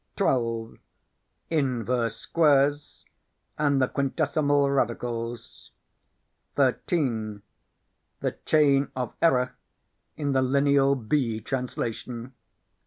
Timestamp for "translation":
11.39-12.33